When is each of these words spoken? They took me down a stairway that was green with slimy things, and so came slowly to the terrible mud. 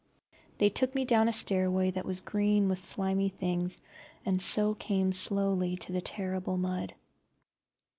They 0.57 0.69
took 0.69 0.95
me 0.95 1.05
down 1.05 1.27
a 1.27 1.31
stairway 1.31 1.91
that 1.91 2.07
was 2.07 2.21
green 2.21 2.69
with 2.69 2.79
slimy 2.83 3.29
things, 3.29 3.81
and 4.25 4.41
so 4.41 4.73
came 4.73 5.11
slowly 5.13 5.75
to 5.77 5.91
the 5.91 6.01
terrible 6.01 6.57
mud. 6.57 6.95